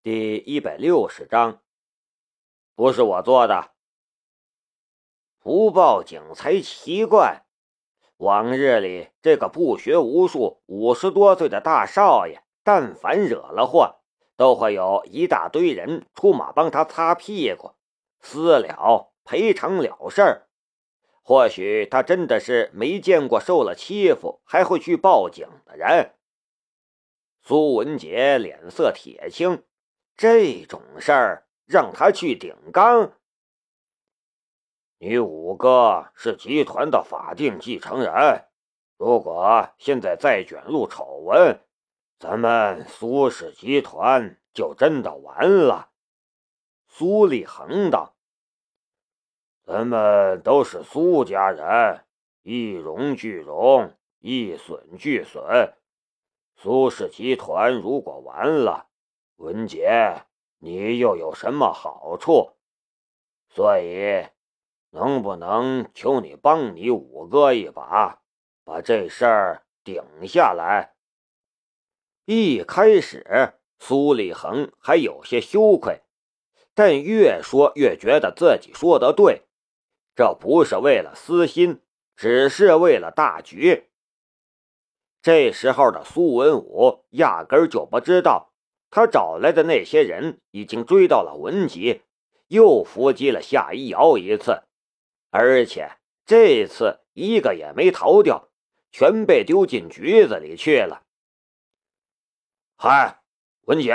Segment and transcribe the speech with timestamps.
[0.00, 1.60] 第一百六十章，
[2.76, 3.72] 不是我做的，
[5.40, 7.46] 不报警才奇怪。
[8.18, 13.96] 往日里，这个不学无术、五十多岁的大少爷，但凡惹了祸，
[14.36, 17.72] 都会有一大堆人出马帮他擦屁股，
[18.20, 20.48] 私了赔偿了事儿。
[21.22, 26.14] 或许他真的是没见过受了欺负还会去报警的人。
[27.42, 29.64] 苏文杰脸色铁青。
[30.18, 33.12] 这种事儿让他去顶缸。
[34.98, 38.48] 你五哥是集团的法定继承人，
[38.96, 41.60] 如果现在再卷入丑闻，
[42.18, 45.92] 咱们苏氏集团就真的完了。
[46.88, 48.16] 苏立恒道
[49.64, 52.04] ：“咱们都是苏家人，
[52.42, 55.74] 一荣俱荣，一损俱损。
[56.56, 58.87] 苏氏集团如果完了，
[59.38, 60.24] 文杰，
[60.58, 62.56] 你又有什么好处？
[63.48, 64.26] 所以，
[64.90, 68.20] 能不能求你帮你五哥一把，
[68.64, 70.96] 把这事儿顶下来？
[72.24, 76.02] 一开始，苏立恒还有些羞愧，
[76.74, 79.46] 但越说越觉得自己说的对，
[80.16, 81.80] 这不是为了私心，
[82.16, 83.88] 只是为了大局。
[85.22, 88.52] 这时候的苏文武压根就不知道。
[88.90, 92.02] 他找来的那些人已经追到了文集，
[92.46, 94.62] 又伏击了夏一瑶一次，
[95.30, 95.92] 而且
[96.24, 98.48] 这次一个也没逃掉，
[98.90, 101.02] 全被丢进局子里去了。
[102.76, 103.20] 嗨，
[103.62, 103.94] 文杰，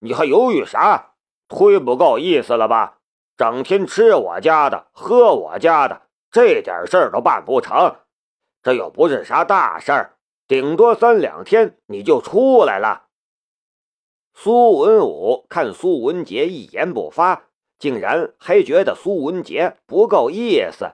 [0.00, 1.14] 你还犹豫啥？
[1.48, 2.98] 忒不够意思了吧？
[3.36, 7.96] 整天吃我家的，喝我家的，这点事儿都办不成，
[8.62, 10.16] 这又不是啥大事儿，
[10.48, 13.03] 顶多三两天你就出来了。
[14.36, 17.44] 苏文武看苏文杰一言不发，
[17.78, 20.92] 竟然还觉得苏文杰不够意思。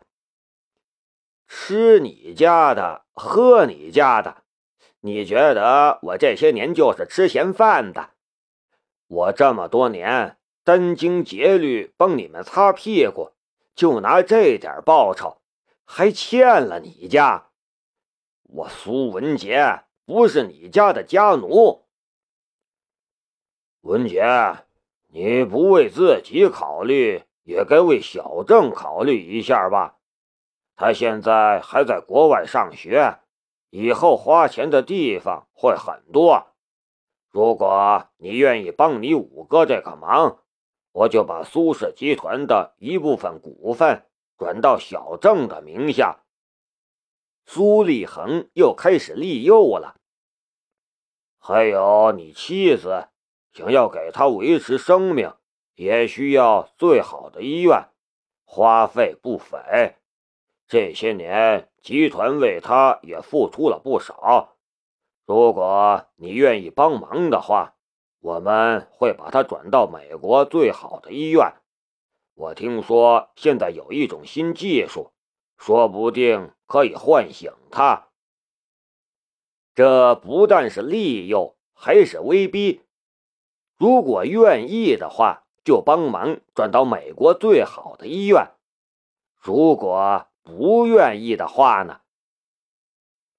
[1.48, 4.44] 吃你家的，喝你家的，
[5.00, 8.10] 你觉得我这些年就是吃闲饭的？
[9.08, 13.32] 我这么多年殚精竭虑帮你们擦屁股，
[13.74, 15.38] 就拿这点报酬，
[15.84, 17.48] 还欠了你家。
[18.42, 21.86] 我苏文杰不是你家的家奴。
[23.82, 24.22] 文杰，
[25.08, 29.96] 你不为自己考虑，也该为小郑考虑一下吧。
[30.76, 33.20] 他现在还在国外上学，
[33.70, 36.48] 以后花钱的地方会很多。
[37.30, 40.38] 如果你愿意帮你五哥这个忙，
[40.92, 46.20] 我就把苏氏集团的一部分股份转到小郑的名下。
[47.46, 49.96] 苏立恒又开始利诱了，
[51.38, 53.08] 还有你妻子。
[53.52, 55.32] 想要给他维持生命，
[55.74, 57.88] 也需要最好的医院，
[58.44, 59.96] 花费不菲。
[60.68, 64.56] 这些年，集团为他也付出了不少。
[65.26, 67.74] 如果你愿意帮忙的话，
[68.20, 71.54] 我们会把他转到美国最好的医院。
[72.34, 75.12] 我听说现在有一种新技术，
[75.58, 78.08] 说不定可以唤醒他。
[79.74, 82.82] 这不但是利诱，还是威逼。
[83.80, 88.52] 如果愿意的话，就帮忙转到美国最好的医院；
[89.38, 92.02] 如果不愿意的话呢？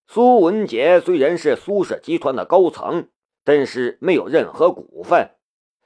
[0.07, 3.09] 苏文杰虽然是苏氏集团的高层，
[3.43, 5.35] 但是没有任何股份，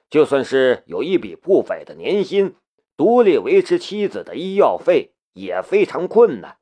[0.10, 2.56] 就算是有一笔不菲的年薪，
[2.96, 6.60] 独立维持妻子的医药费也非常困难。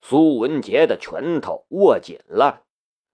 [0.00, 2.62] 苏文杰的拳头握紧了，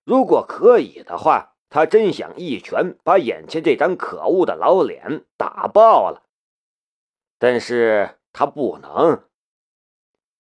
[0.05, 1.55] 如果可以的话。
[1.71, 6.23] 他真想一拳把眼前这张可恶的老脸打爆了，
[7.39, 9.25] 但是他不能。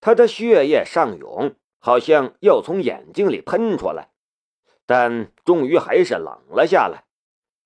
[0.00, 4.11] 他的血液上涌，好像要从眼睛里喷出来，
[4.87, 7.05] 但终于还是冷了下来，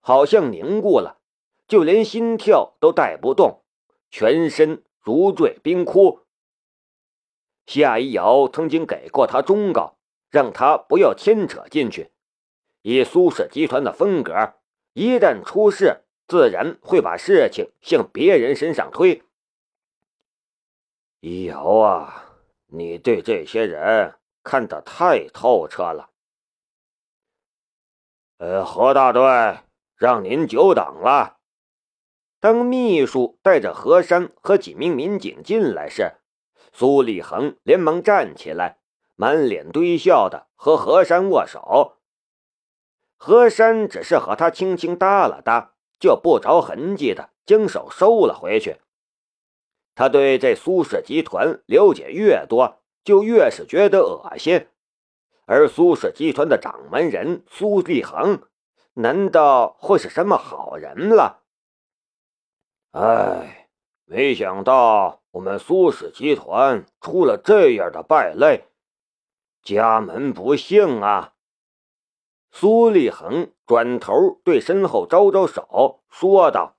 [0.00, 1.20] 好像凝固了，
[1.68, 3.62] 就连心跳都带不动，
[4.10, 6.20] 全身如坠冰窟。
[7.66, 9.98] 夏一瑶曾经给过他忠告，
[10.30, 12.10] 让他不要牵扯进去。
[12.82, 14.54] 以苏氏集团的风格，
[14.92, 19.22] 一旦出事，自然会把事情向别人身上推。
[21.20, 22.24] 一瑶啊，
[22.66, 26.10] 你对这些人看得太透彻了。
[28.38, 29.22] 呃，何大队，
[29.96, 31.38] 让您久等了。
[32.40, 36.14] 当秘书带着何山和几名民警进来时，
[36.72, 38.80] 苏立恒连忙站起来，
[39.14, 41.98] 满脸堆笑的和何山握手。
[43.24, 48.78] 何山只是和他轻轻搭了搭，就不着痕迹的将手收了回去。
[49.94, 54.66] 他对这苏氏集团了解越多，就越是觉得恶心。
[55.46, 58.42] 而苏氏集团的掌门人苏立恒，
[58.94, 61.42] 难道会是什么好人了？
[62.90, 63.68] 哎，
[64.04, 68.64] 没想到我们苏氏集团出了这样的败类，
[69.62, 71.34] 家门不幸啊！
[72.54, 76.76] 苏立恒转头对身后招招手，说道：“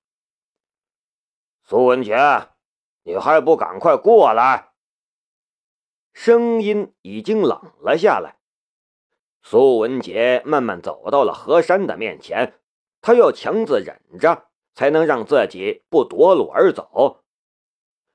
[1.66, 2.16] 苏文杰，
[3.02, 4.70] 你还不赶快过来！”
[6.14, 8.38] 声音已经冷了下来。
[9.42, 12.54] 苏文杰慢慢走到了何山的面前，
[13.02, 17.24] 他要强自忍着，才能让自己不夺路而走。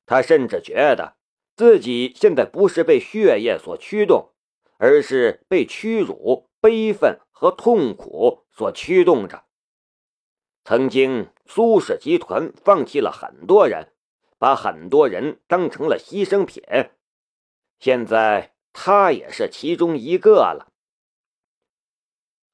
[0.06, 1.16] 他甚至觉得
[1.56, 4.31] 自己现在不是被血液所驱动，
[4.78, 6.46] 而是被屈辱。
[6.60, 9.44] 悲愤和痛苦所驱动着。
[10.64, 13.94] 曾经，苏氏集团放弃了很多人，
[14.38, 16.61] 把很多人当成了牺牲品。
[17.79, 20.73] 现在，他也是其中一个了。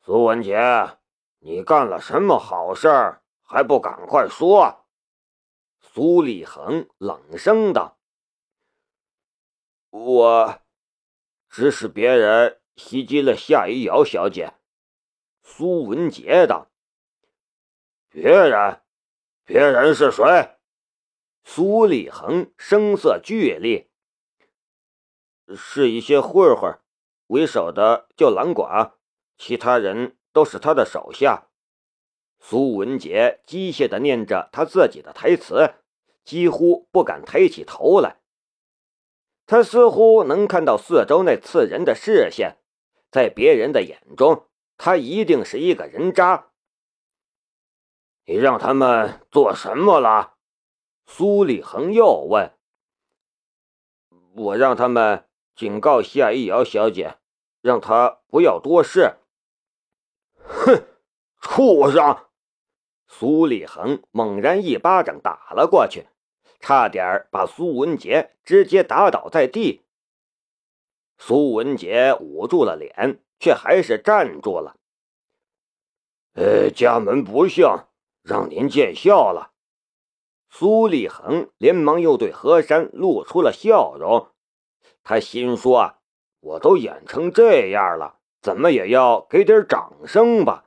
[0.03, 0.99] 苏文杰，
[1.39, 4.85] 你干了什么好事还不赶快说？
[5.81, 7.97] 苏立恒冷声道
[9.89, 10.61] ：“我
[11.49, 14.53] 指使别人。”袭击了夏一瑶小姐，
[15.47, 16.71] 苏文杰道
[18.09, 18.81] ：“别人，
[19.45, 20.57] 别人是谁？”
[21.45, 23.91] 苏立恒声色俱厉
[25.55, 26.81] ：“是一些混混，
[27.27, 28.95] 为首的叫蓝寡，
[29.37, 31.49] 其他人都是他的手下。”
[32.41, 35.75] 苏文杰机械的念着他自己的台词，
[36.25, 38.23] 几乎不敢抬起头来。
[39.47, 42.57] 他似乎能看到四周那刺人的视线。
[43.11, 46.51] 在别人的眼中，他一定是一个人渣。
[48.27, 50.35] 你让他们做什么了？
[51.07, 52.53] 苏立恒又问。
[54.35, 57.19] 我让他们警告夏一瑶小姐，
[57.61, 59.17] 让她不要多事。
[60.39, 60.87] 哼，
[61.41, 62.17] 畜生！
[63.07, 66.09] 苏立恒猛然一巴掌打了过去，
[66.59, 69.85] 差点把苏文杰直接打倒在地。
[71.19, 74.77] 苏文杰捂住了脸，却还是站住了。
[76.35, 77.67] 呃，家门不幸，
[78.23, 79.53] 让您见笑了。
[80.51, 84.31] 苏立恒连忙又对何山露出了笑容。
[85.03, 85.99] 他心说啊
[86.41, 90.67] ：“我都演成这样了，怎么也要给点掌声吧？”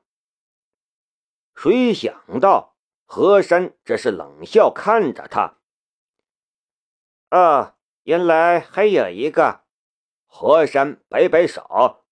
[1.56, 2.76] 谁想到
[3.06, 5.58] 何山这是冷笑看着他。
[7.30, 9.62] 啊，原来还有一个。
[10.28, 12.06] 何山摆摆手，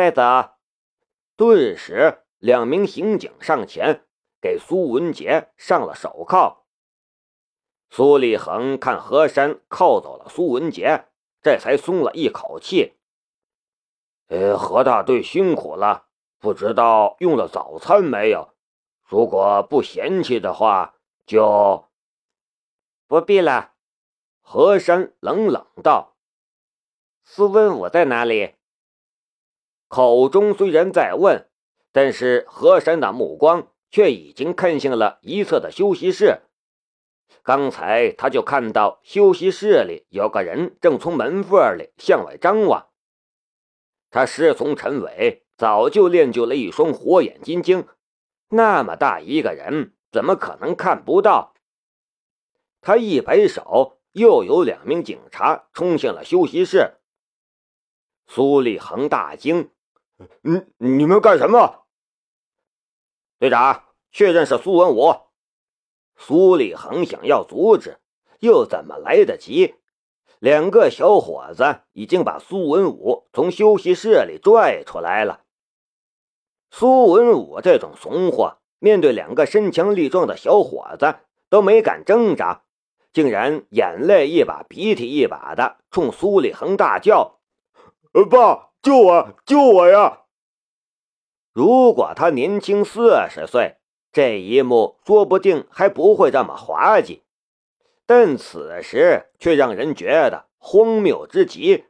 [0.00, 0.52] 带走。
[1.36, 4.06] 顿时，两名刑警上前
[4.40, 6.64] 给苏文杰上了手铐。
[7.90, 11.08] 苏立恒看何山铐走了苏文杰，
[11.42, 12.94] 这才松了一口气。
[14.28, 16.06] 呃，何大队辛苦了，
[16.38, 18.54] 不知道用了早餐没有？
[19.02, 20.94] 如果不嫌弃的话，
[21.26, 21.90] 就
[23.06, 23.74] 不必了。
[24.40, 26.16] 何山冷冷道。
[27.22, 28.54] 苏文武在哪里？
[29.90, 31.48] 口中虽然在问，
[31.90, 36.42] 但是何山的目光却已经看向了一侧的休息室。
[37.42, 42.86] 刚才他就看到休息室里有个人正从门缝里向外张望。
[44.10, 47.88] 他师从陈伟早就练就了一双火眼金睛，
[48.50, 51.54] 那么大一个人，怎么可能看不到？
[52.80, 56.98] 他一摆手，又有两名警察冲向了休息室。
[58.28, 59.70] 苏立恒大惊
[60.42, 61.86] ：“你你们干什么？”
[63.38, 65.14] 队长确认是苏文武。
[66.16, 67.98] 苏立恒想要阻止，
[68.40, 69.76] 又怎么来得及？
[70.38, 75.44] 两个小伙子已经把苏文武从休息室里拽出来了。
[76.70, 81.16] 苏文武这种怂货，面对两个身强力壮的小伙子，
[81.48, 82.64] 都没敢挣扎，
[83.12, 87.39] 竟然眼泪一把鼻涕一把的冲苏立恒大叫。
[88.12, 89.34] 爸，救我！
[89.46, 90.22] 救我呀！
[91.52, 93.76] 如果他年轻四十岁，
[94.10, 97.22] 这一幕说不定还不会这么滑稽，
[98.06, 101.84] 但此时却让人觉得荒谬之极。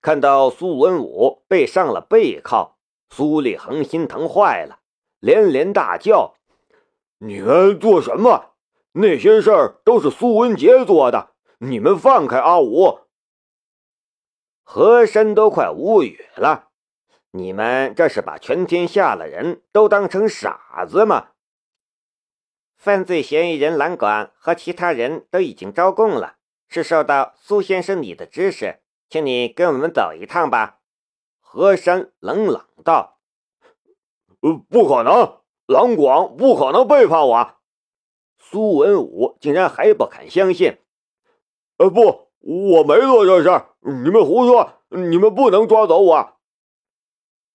[0.00, 2.76] 看到苏文武被上了背铐，
[3.10, 4.78] 苏立恒心疼坏了，
[5.18, 6.36] 连连大叫
[7.18, 8.52] ：“你们做什么？
[8.92, 11.30] 那些事儿都是苏文杰做的！
[11.58, 13.00] 你们放开阿武！”
[14.70, 16.68] 和珅都快无语了，
[17.30, 21.28] 你们这是把全天下的人都当成傻子吗？
[22.76, 26.36] 犯罪嫌疑人蓝广和其他人都已经招供了，
[26.68, 30.80] 是受到苏先生你的指使，请你跟我们走一趟吧。
[31.40, 33.20] 和珅冷冷道
[34.42, 37.54] ：“呃，不可能，蓝广不可能背叛我。”
[38.38, 40.76] 苏文武竟然还不肯相信。
[41.78, 46.38] 呃，不，我没做这事，你们胡说，你们不能抓走我。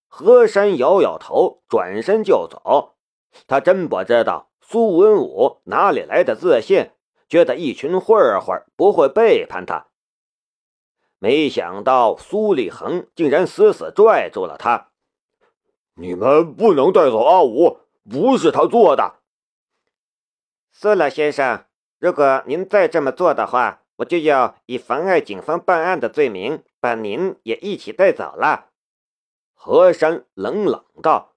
[0.08, 2.96] 何山摇摇头，转身就走。
[3.48, 6.92] 他真不知道苏文武哪里来的自信，
[7.28, 9.88] 觉得一群混混不会背叛他。
[11.18, 14.90] 没想到苏立恒竟然死死拽住了他。
[15.96, 19.20] 你们不能带走阿武，不是他做的。
[20.72, 21.66] 苏老先生，
[21.98, 28.72] 如果您再这么做的话，我就要以妨碍警方办案的罪名把您也一起带走了。
[29.54, 31.36] 何山冷冷道：“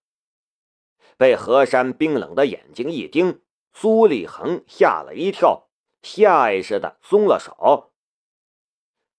[1.16, 3.40] 被何山冰冷的眼睛一盯，
[3.72, 5.68] 苏立恒吓了一跳，
[6.02, 7.92] 下意识的松了手。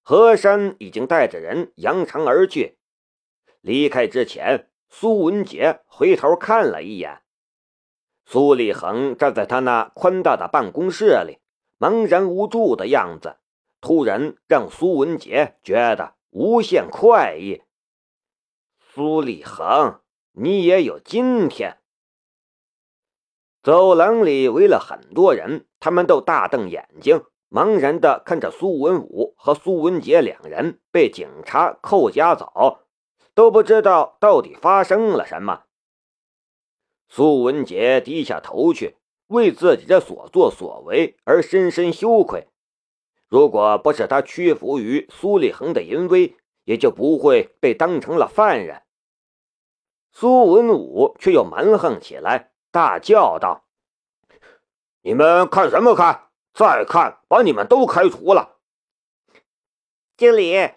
[0.04, 2.78] 何山已经带着人扬长而去。
[3.62, 7.22] 离开之前，苏文杰回头看了一眼，
[8.26, 11.40] 苏立恒站在他那宽大的办公室里，
[11.80, 13.38] 茫然无助的样子，
[13.82, 17.62] 突然让苏文杰觉得无限快意。
[18.80, 20.00] 苏立恒，
[20.32, 21.78] 你也有今天。
[23.62, 32.86] 走廊里围了很多人，他们都大瞪眼睛，茫然的看着苏文武和苏文杰两人被警察扣押走，
[33.34, 35.66] 都不知道到底发生了什么。
[37.10, 42.48] 苏文杰低下头去，为自己的所作所为而深深羞愧。
[43.28, 48.84] 如果不是他屈服于苏立恒的淫威，也就不会被当成了犯人。
[50.12, 53.66] 苏文武却又蛮横起来，大叫道
[55.04, 56.30] ：“你们看什么看？
[56.54, 58.58] 再看，把你们都开除了！”
[60.18, 60.72] 经理，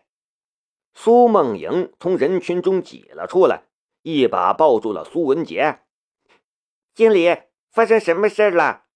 [0.93, 3.63] 苏梦莹从人群中挤了出来，
[4.03, 5.81] 一把抱住了苏文杰。
[6.95, 7.39] 经理，
[7.71, 8.87] 发生什么事了？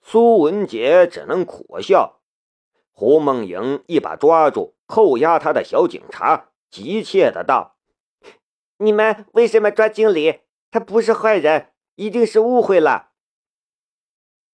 [0.00, 2.20] 苏文杰只能苦笑。
[2.92, 7.76] 胡梦莹一把抓住扣押他的小警察，急切的道。
[8.78, 10.40] 你们为什么抓经理？
[10.70, 13.10] 他不是坏人，一定是误会了。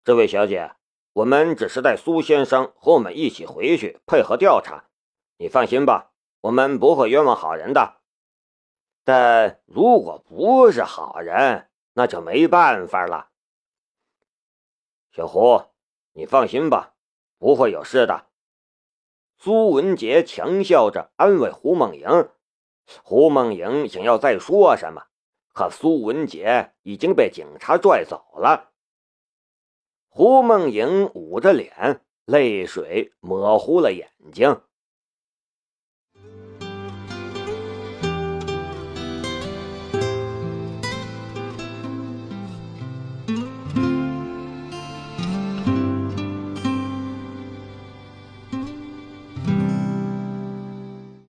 [0.03, 0.73] 这位小姐，
[1.13, 4.85] 我们只是带苏先生和我们一起回去配合调查。
[5.39, 7.99] 你放心吧，我们不会冤枉好人的。
[9.05, 13.31] 但如果不是好人，那就没办法了。
[15.11, 15.63] 小胡，
[16.13, 16.95] 你放心吧，
[17.39, 18.27] 不会有事的。
[19.37, 22.29] 苏文杰强笑着安慰胡梦莹。
[23.03, 25.07] 胡梦莹想要再说什么，
[25.53, 28.73] 可苏文杰已经被警察拽走了。
[30.09, 34.61] 胡梦莹捂着脸，泪水模糊了眼睛。